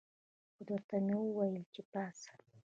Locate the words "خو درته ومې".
0.53-1.17